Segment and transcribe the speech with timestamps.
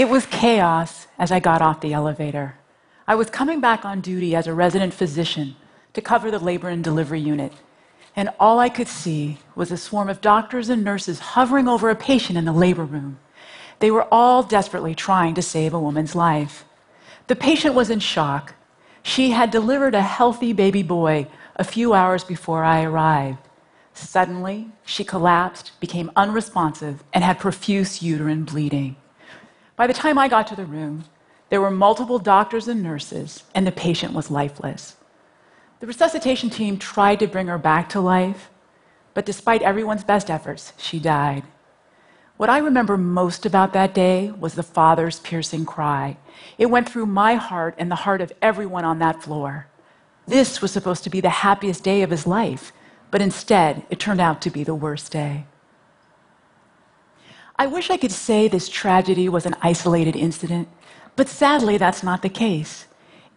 [0.00, 2.54] It was chaos as I got off the elevator.
[3.06, 5.56] I was coming back on duty as a resident physician
[5.92, 7.52] to cover the labor and delivery unit,
[8.16, 11.94] and all I could see was a swarm of doctors and nurses hovering over a
[11.94, 13.18] patient in the labor room.
[13.80, 16.64] They were all desperately trying to save a woman's life.
[17.26, 18.54] The patient was in shock.
[19.02, 23.46] She had delivered a healthy baby boy a few hours before I arrived.
[23.92, 28.96] Suddenly, she collapsed, became unresponsive, and had profuse uterine bleeding.
[29.80, 31.06] By the time I got to the room,
[31.48, 34.96] there were multiple doctors and nurses, and the patient was lifeless.
[35.78, 38.50] The resuscitation team tried to bring her back to life,
[39.14, 41.44] but despite everyone's best efforts, she died.
[42.36, 46.18] What I remember most about that day was the father's piercing cry.
[46.58, 49.66] It went through my heart and the heart of everyone on that floor.
[50.26, 52.74] This was supposed to be the happiest day of his life,
[53.10, 55.46] but instead, it turned out to be the worst day.
[57.60, 60.66] I wish I could say this tragedy was an isolated incident,
[61.14, 62.86] but sadly, that's not the case.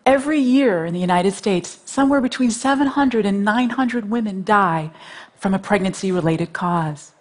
[0.05, 4.91] Every year in the United States, somewhere between 700 and 900 women die
[5.35, 7.11] from a pregnancy related cause.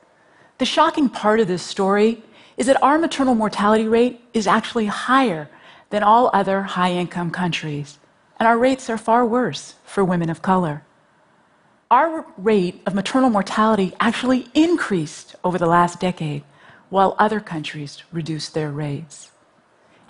[0.59, 2.22] The shocking part of this story
[2.56, 5.50] is that our maternal mortality rate is actually higher
[5.91, 7.98] than all other high income countries,
[8.39, 10.84] and our rates are far worse for women of color.
[11.91, 16.44] Our rate of maternal mortality actually increased over the last decade,
[16.93, 19.31] while other countries reduce their rates.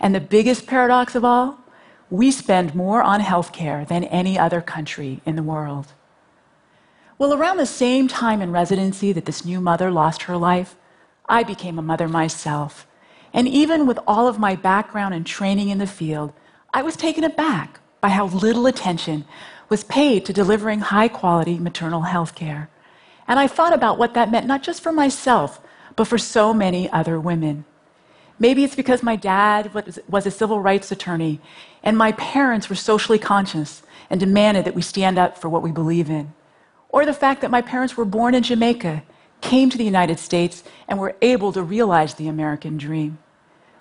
[0.01, 1.61] And the biggest paradox of all
[2.11, 5.93] we spend more on healthcare than any other country in the world.
[7.19, 10.75] Well, around the same time in residency that this new mother lost her life,
[11.29, 12.85] I became a mother myself.
[13.33, 16.33] And even with all of my background and training in the field,
[16.75, 19.25] I was taken aback by how little attention
[19.69, 22.69] was paid to delivering high quality maternal health care.
[23.29, 25.61] And I thought about what that meant, not just for myself,
[25.97, 27.65] but for so many other women.
[28.39, 29.73] Maybe it's because my dad
[30.09, 31.41] was a civil rights attorney
[31.83, 35.71] and my parents were socially conscious and demanded that we stand up for what we
[35.71, 36.33] believe in.
[36.89, 39.03] Or the fact that my parents were born in Jamaica,
[39.41, 43.19] came to the United States, and were able to realize the American dream.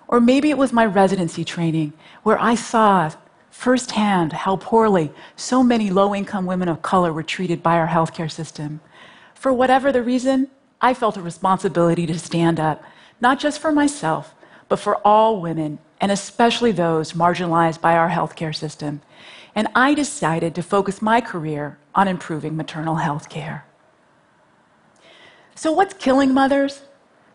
[0.08, 1.92] Or maybe it was my residency training,
[2.22, 3.10] where I saw
[3.50, 8.30] firsthand how poorly so many low income women of color were treated by our healthcare
[8.30, 8.80] system.
[9.34, 10.50] For whatever the reason,
[10.82, 12.82] I felt a responsibility to stand up,
[13.20, 14.34] not just for myself,
[14.68, 19.00] but for all women, and especially those marginalized by our healthcare system.
[19.54, 23.64] And I decided to focus my career on improving maternal health care.
[25.54, 26.82] So, what's killing mothers?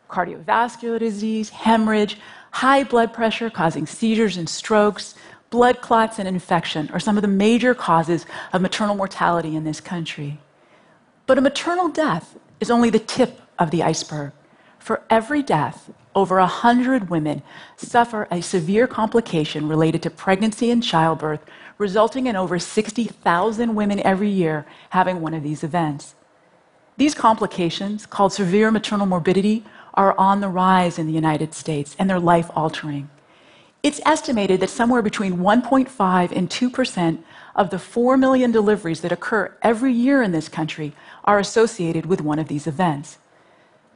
[0.09, 2.17] Cardiovascular disease, hemorrhage,
[2.51, 5.15] high blood pressure causing seizures and strokes,
[5.49, 9.79] blood clots, and infection are some of the major causes of maternal mortality in this
[9.79, 10.39] country.
[11.27, 14.31] But a maternal death is only the tip of the iceberg.
[14.79, 17.43] For every death, over 100 women
[17.75, 21.41] suffer a severe complication related to pregnancy and childbirth,
[21.77, 26.15] resulting in over 60,000 women every year having one of these events.
[26.95, 32.09] These complications, called severe maternal morbidity, are on the rise in the United States and
[32.09, 33.09] they're life altering.
[33.83, 37.23] It's estimated that somewhere between 1.5 and 2 percent
[37.55, 40.93] of the 4 million deliveries that occur every year in this country
[41.27, 43.19] are associated with one of these events.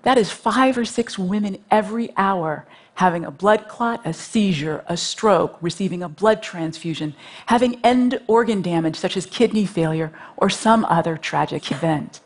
[0.03, 2.65] That is five or six women every hour
[2.95, 7.15] having a blood clot, a seizure, a stroke, receiving a blood transfusion,
[7.47, 12.19] having end organ damage such as kidney failure or some other tragic event.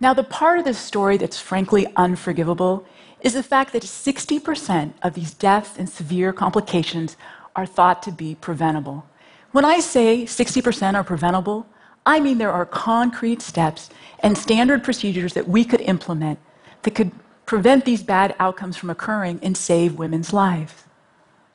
[0.00, 2.84] Now, the part of this story that's frankly unforgivable
[3.20, 7.16] is the fact that 60% of these deaths and severe complications
[7.54, 9.06] are thought to be preventable.
[9.52, 11.66] When I say 60% are preventable,
[12.06, 16.38] I mean there are concrete steps and standard procedures that we could implement
[16.82, 17.12] that could
[17.46, 20.84] prevent these bad outcomes from occurring and save women's lives.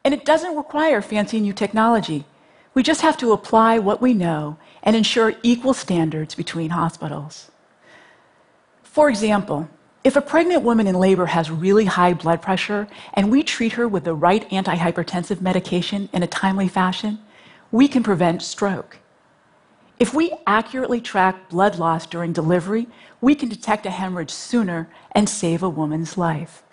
[0.04, 2.25] And it doesn't require fancy new technology.
[2.74, 7.52] We just have to apply what we know and ensure equal standards between hospitals.
[8.84, 9.69] For example,
[10.04, 13.88] if a pregnant woman in labor has really high blood pressure and we treat her
[13.88, 17.19] with the right antihypertensive medication in a timely fashion,
[17.72, 18.98] we can prevent stroke.
[20.00, 22.88] If we accurately track blood loss during delivery,
[23.19, 26.63] we can detect a hemorrhage sooner and save a woman's life.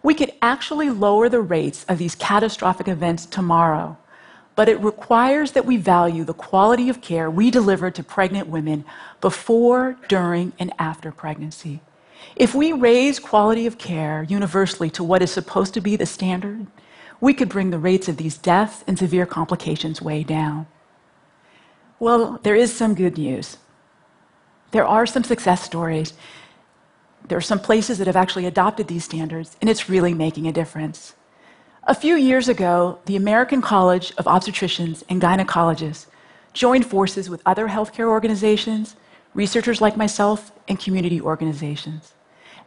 [0.00, 3.98] We could actually lower the rates of these catastrophic events tomorrow,
[4.54, 8.84] but it requires that we value the quality of care we deliver to pregnant women
[9.20, 11.80] before, during, and after pregnancy.
[12.36, 16.68] If we raise quality of care universally to what is supposed to be the standard,
[17.20, 20.68] we could bring the rates of these deaths and severe complications way down.
[22.02, 23.58] Well, there is some good news.
[24.72, 26.14] There are some success stories.
[27.28, 30.52] there are some places that have actually adopted these standards, and it's really making a
[30.52, 31.14] difference.
[31.84, 36.06] A few years ago, the American College of Obstetricians and Gynecologists
[36.52, 38.96] joined forces with other healthcare organizations,
[39.32, 42.14] researchers like myself, and community organizations.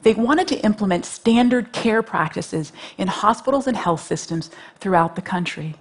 [0.04, 4.50] They wanted to implement standard care practices in hospitals and health systems
[4.80, 5.76] throughout the country.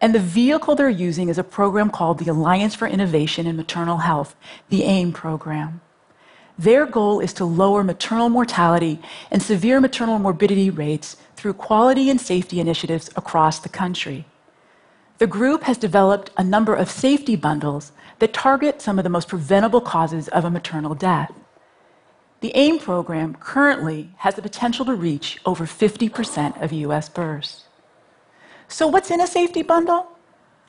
[0.00, 3.98] And the vehicle they're using is a program called the Alliance for Innovation in Maternal
[3.98, 4.36] Health,
[4.68, 5.80] the AIM program.
[6.58, 8.98] Their goal is to lower maternal mortality
[9.30, 14.26] and severe maternal morbidity rates through quality and safety initiatives across the country.
[15.18, 19.28] The group has developed a number of safety bundles that target some of the most
[19.28, 21.32] preventable causes of a maternal death.
[22.40, 27.65] The AIM program currently has the potential to reach over 50% of US births.
[28.68, 30.08] So, what's in a safety bundle?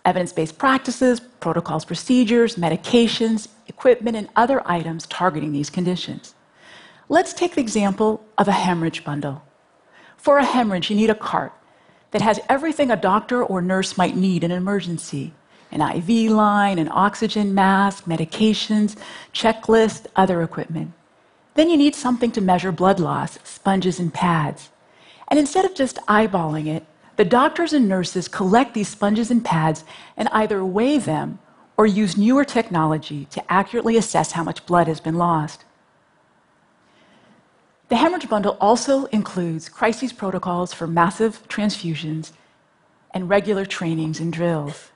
[0.05, 6.33] Evidence based practices, protocols, procedures, medications, equipment, and other items targeting these conditions.
[7.09, 9.43] Let's take the example of a hemorrhage bundle.
[10.17, 11.53] For a hemorrhage, you need a cart
[12.11, 15.33] that has everything a doctor or nurse might need in an emergency
[15.71, 18.95] an IV line, an oxygen mask, medications,
[19.33, 20.93] checklist, other equipment.
[21.55, 24.69] Then you need something to measure blood loss, sponges and pads.
[25.27, 26.85] And instead of just eyeballing it,
[27.17, 29.83] the doctors and nurses collect these sponges and pads
[30.15, 31.39] and either weigh them
[31.75, 35.65] or use newer technology to accurately assess how much blood has been lost.
[37.89, 42.33] The hemorrhage bundle also includes crisis protocols for massive transfusions
[43.11, 44.91] and regular trainings and drills.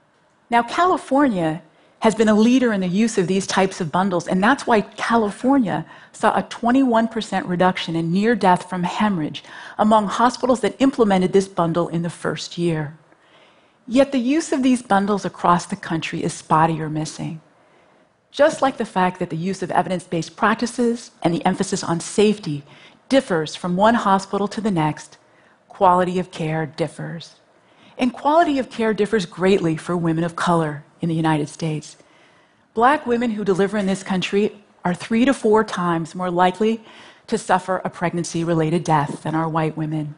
[0.50, 1.62] Now, California
[2.02, 4.82] has been a leader in the use of these types of bundles, and that's why
[4.82, 9.44] California saw a 21% reduction in near death from hemorrhage
[9.78, 12.98] among hospitals that implemented this bundle in the first year.
[13.88, 17.40] Yet the use of these bundles across the country is spotty or missing.
[18.32, 22.00] Just like the fact that the use of evidence based practices and the emphasis on
[22.00, 22.64] safety
[23.10, 25.18] differs from one hospital to the next,
[25.68, 27.36] quality of care differs.
[28.02, 31.98] And quality of care differs greatly for women of color in the United States.
[32.74, 36.84] Black women who deliver in this country are three to four times more likely
[37.28, 40.16] to suffer a pregnancy related death than are white women.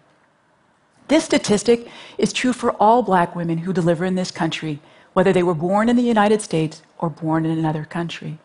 [1.09, 4.79] This statistic is true for all black women who deliver in this country,
[5.11, 8.39] whether they were born in the United States or born in another country.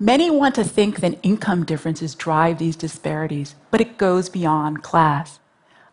[0.00, 5.38] Many want to think that income differences drive these disparities, but it goes beyond class.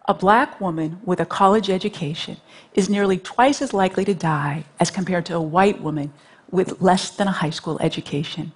[0.07, 2.37] A black woman with a college education
[2.73, 6.13] is nearly twice as likely to die as compared to a white woman
[6.51, 8.51] with less than a high school education.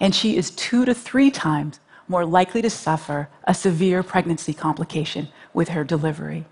[0.00, 1.78] And she is two to three times
[2.08, 6.46] more likely to suffer a severe pregnancy complication with her delivery.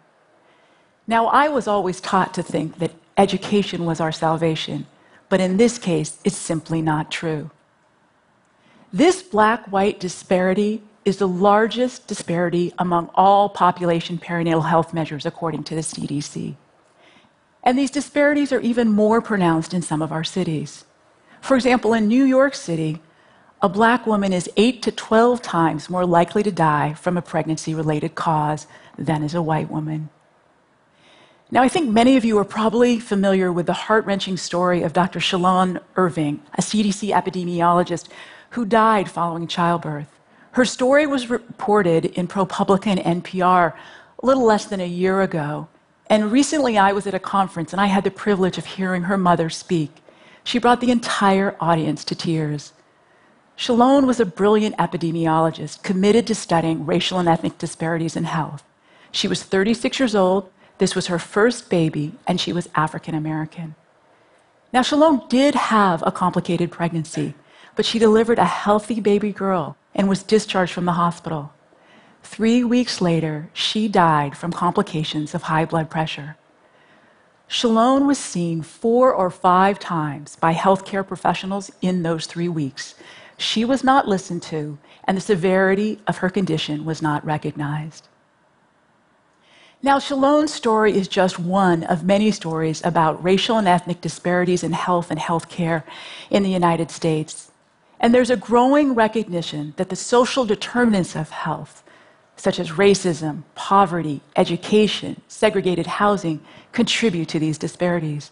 [1.08, 4.86] Now, I was always taught to think that education was our salvation,
[5.28, 7.50] but in this case, it's simply not true.
[8.92, 15.62] This black white disparity is the largest disparity among all population perinatal health measures, according
[15.62, 16.56] to the CDC.
[17.62, 20.84] And these disparities are even more pronounced in some of our cities.
[21.40, 23.00] For example, in New York City,
[23.62, 27.72] a black woman is 8 to 12 times more likely to die from a pregnancy
[27.72, 28.66] related cause
[28.98, 30.08] than is a white woman.
[31.52, 34.92] Now, I think many of you are probably familiar with the heart wrenching story of
[34.92, 35.20] Dr.
[35.20, 38.08] Shalon Irving, a CDC epidemiologist
[38.50, 40.15] who died following childbirth.
[40.56, 43.74] Her story was reported in ProPublica and NPR
[44.22, 45.68] a little less than a year ago.
[46.06, 49.18] And recently I was at a conference and I had the privilege of hearing her
[49.18, 49.90] mother speak.
[50.44, 52.72] She brought the entire audience to tears.
[53.58, 58.64] Shalon was a brilliant epidemiologist committed to studying racial and ethnic disparities in health.
[59.12, 63.74] She was 36 years old, this was her first baby, and she was African American.
[64.72, 67.34] Now, Shalon did have a complicated pregnancy,
[67.74, 71.52] but she delivered a healthy baby girl and was discharged from the hospital.
[72.22, 76.36] Three weeks later, she died from complications of high blood pressure.
[77.48, 82.94] Shalon was seen four or five times by healthcare professionals in those three weeks.
[83.38, 88.08] She was not listened to, and the severity of her condition was not recognized.
[89.82, 94.72] Now, Shalon's story is just one of many stories about racial and ethnic disparities in
[94.72, 95.84] health and healthcare
[96.28, 97.50] in the United States.
[97.98, 101.82] And there's a growing recognition that the social determinants of health,
[102.36, 106.40] such as racism, poverty, education, segregated housing,
[106.72, 108.30] contribute to these disparities.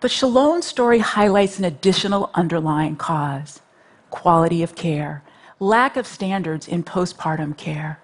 [0.00, 3.60] But Shalon's story highlights an additional underlying cause
[4.10, 5.22] quality of care,
[5.60, 8.00] lack of standards in postpartum care.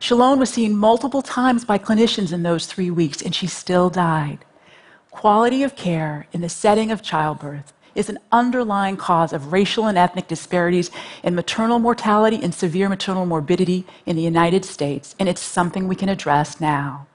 [0.00, 4.38] Shalon was seen multiple times by clinicians in those three weeks, and she still died.
[5.10, 9.96] Quality of care in the setting of childbirth is an underlying cause of racial and
[9.96, 10.90] ethnic disparities
[11.22, 15.96] in maternal mortality and severe maternal morbidity in the United States, and it's something we
[15.96, 17.06] can address now.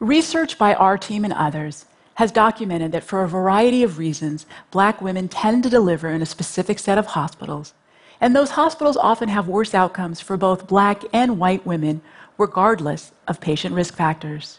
[0.00, 5.00] Research by our team and others has documented that for a variety of reasons, black
[5.00, 7.72] women tend to deliver in a specific set of hospitals,
[8.20, 12.02] and those hospitals often have worse outcomes for both black and white women,
[12.36, 14.58] regardless of patient risk factors.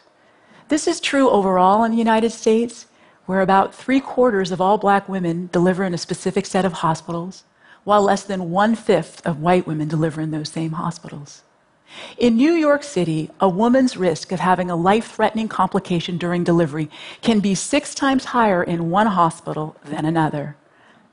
[0.70, 2.88] This is true overall in the United States,
[3.25, 7.44] where about three quarters of all black women deliver in a specific set of hospitals,
[7.84, 11.44] while less than one fifth of white women deliver in those same hospitals.
[12.18, 16.89] In New York City, a woman's risk of having a life threatening complication during delivery
[17.22, 20.56] can be six times higher in one hospital than another.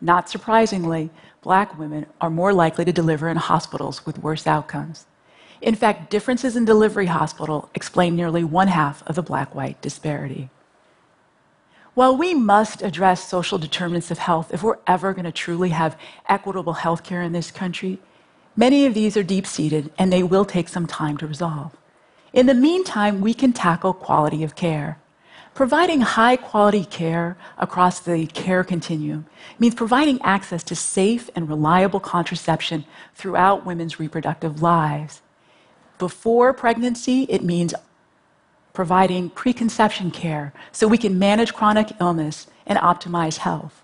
[0.01, 1.11] Not surprisingly,
[1.43, 5.07] black women are more likely to deliver in hospitals with worse outcomes.
[5.61, 10.49] In fact, differences in delivery hospital explain nearly one half of the black white disparity.
[11.95, 15.99] While we must address social determinants of health if we're ever going to truly have
[16.29, 17.99] equitable health care in this country,
[18.57, 21.77] Many of these are deep seated and they will take some time to resolve.
[22.33, 24.99] In the meantime, we can tackle quality of care.
[25.55, 29.27] Providing high quality care across the care continuum
[29.59, 35.23] means providing access to safe and reliable contraception throughout women's reproductive lives.
[35.99, 37.75] Before pregnancy, it means
[38.73, 43.83] providing preconception care so we can manage chronic illness and optimize health.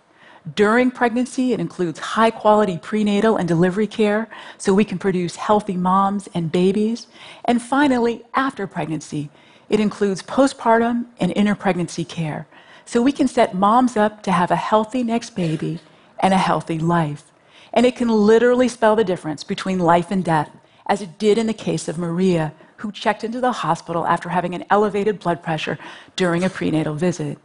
[0.54, 4.28] During pregnancy, it includes high quality prenatal and delivery care
[4.58, 7.08] so we can produce healthy moms and babies.
[7.44, 9.28] And finally, after pregnancy,
[9.68, 12.46] it includes postpartum and interpregnancy care
[12.84, 15.80] so we can set moms up to have a healthy next baby
[16.20, 17.32] and a healthy life.
[17.72, 20.50] And it can literally spell the difference between life and death,
[20.86, 24.54] as it did in the case of Maria, who checked into the hospital after having
[24.54, 25.78] an elevated blood pressure
[26.14, 27.38] during a prenatal visit.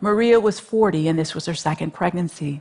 [0.00, 2.60] Maria was 40, and this was her second pregnancy.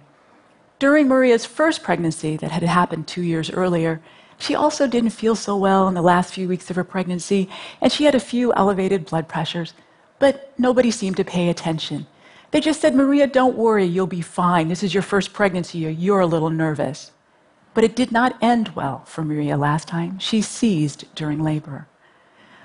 [0.80, 4.02] During Maria's first pregnancy, that had happened two years earlier,
[4.40, 7.50] she also didn't feel so well in the last few weeks of her pregnancy,
[7.82, 9.74] and she had a few elevated blood pressures,
[10.20, 12.06] but nobody seemed to pay attention.
[12.52, 14.68] They just said, Maria, don't worry, you'll be fine.
[14.68, 17.12] This is your first pregnancy, you're a little nervous.
[17.74, 20.18] But it did not end well for Maria last time.
[20.20, 21.88] She seized during labor.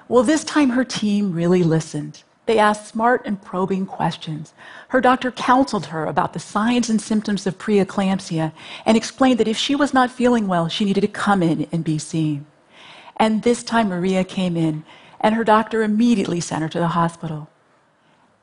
[0.08, 2.22] Well, this time her team really listened.
[2.46, 4.52] They asked smart and probing questions.
[4.88, 8.52] Her doctor counseled her about the signs and symptoms of preeclampsia
[8.84, 11.84] and explained that if she was not feeling well, she needed to come in and
[11.84, 12.46] be seen.
[13.16, 14.84] And this time, Maria came in,
[15.20, 17.48] and her doctor immediately sent her to the hospital.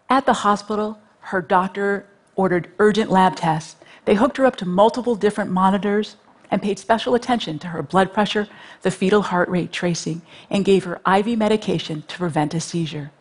[0.10, 3.76] At the hospital, her doctor ordered urgent lab tests.
[4.06, 6.16] They hooked her up to multiple different monitors
[6.52, 8.48] and paid special attention to her blood pressure,
[8.82, 13.12] the fetal heart rate tracing, and gave her IV medication to prevent a seizure.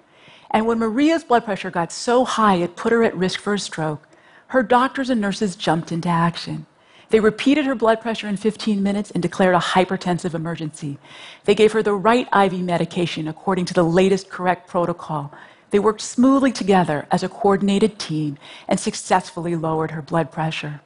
[0.50, 3.58] And when Maria's blood pressure got so high it put her at risk for a
[3.58, 4.08] stroke,
[4.48, 6.66] her doctors and nurses jumped into action.
[7.10, 10.98] They repeated her blood pressure in 15 minutes and declared a hypertensive emergency.
[11.44, 15.32] They gave her the right IV medication according to the latest correct protocol.
[15.70, 20.80] They worked smoothly together as a coordinated team and successfully lowered her blood pressure.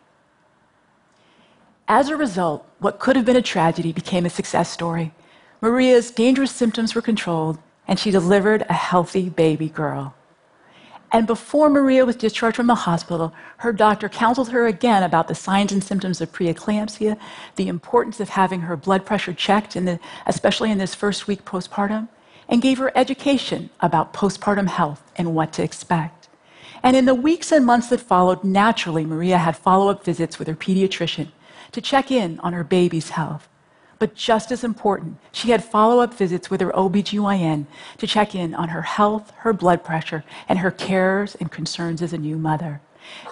[1.89, 5.13] As a result, what could have been a tragedy became a success story.
[5.61, 7.59] Maria's dangerous symptoms were controlled,
[7.89, 10.15] and she delivered a healthy baby girl.
[11.11, 15.35] And before Maria was discharged from the hospital, her doctor counseled her again about the
[15.35, 17.19] signs and symptoms of preeclampsia,
[17.57, 21.45] the importance of having her blood pressure checked, in the, especially in this first week
[21.45, 22.09] postpartum,
[22.49, 26.29] and gave her education about postpartum health and what to expect.
[26.83, 30.49] And in the weeks and months that followed, naturally, Maria had follow up visits with
[30.49, 31.29] her pediatrician
[31.73, 33.49] to check in on her baby's health.
[33.99, 37.67] But just as important, she had follow up visits with her OBGYN
[37.99, 42.13] to check in on her health, her blood pressure, and her cares and concerns as
[42.13, 42.81] a new mother.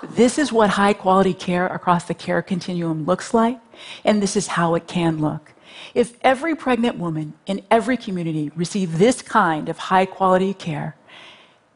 [0.03, 3.59] This is what high quality care across the care continuum looks like,
[4.05, 5.53] and this is how it can look.
[5.95, 10.97] If every pregnant woman in every community received this kind of high quality care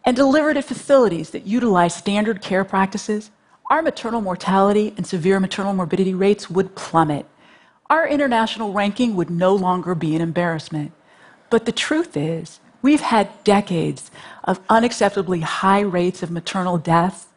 [0.04, 3.30] and delivered at facilities that utilize standard care practices,
[3.70, 7.26] our maternal mortality and severe maternal morbidity rates would plummet
[7.90, 10.92] our international ranking would no longer be an embarrassment.
[11.50, 14.10] But the truth is, we've had decades
[14.44, 17.28] of unacceptably high rates of maternal death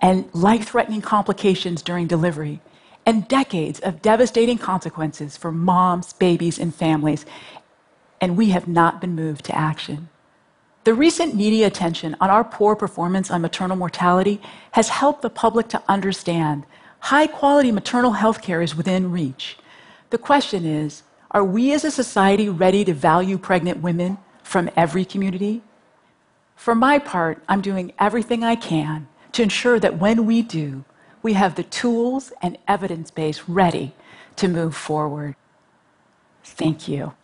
[0.00, 2.60] and life threatening complications during delivery,
[3.06, 7.24] and decades of devastating consequences for moms, babies, and families,
[8.20, 10.08] and we have not been moved to action.
[10.84, 14.40] The recent media attention on our poor performance on maternal mortality
[14.72, 16.64] has helped the public to understand
[16.98, 19.58] high quality maternal health care is within reach.
[20.10, 25.04] The question is are we as a society ready to value pregnant women from every
[25.04, 25.62] community?
[26.56, 30.84] For my part, I'm doing everything I can to ensure that when we do,
[31.22, 33.94] we have the tools and evidence base ready
[34.36, 35.36] to move forward.
[36.44, 37.14] Thank you.